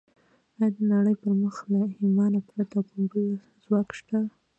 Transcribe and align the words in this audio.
ایا 0.57 0.67
د 0.75 0.77
نړۍ 0.91 1.15
پر 1.21 1.31
مخ 1.41 1.55
له 1.73 1.81
ایمانه 2.01 2.39
پرته 2.49 2.79
کوم 2.87 3.01
بل 3.11 3.25
ځواک 3.63 3.89
شته 3.99 4.19